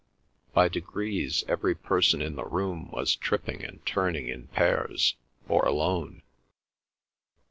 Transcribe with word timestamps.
By 0.51 0.67
degrees 0.67 1.43
every 1.47 1.75
person 1.75 2.23
in 2.23 2.33
the 2.35 2.43
room 2.43 2.89
was 2.89 3.15
tripping 3.15 3.63
and 3.63 3.85
turning 3.85 4.29
in 4.29 4.47
pairs 4.47 5.15
or 5.47 5.63
alone. 5.63 6.23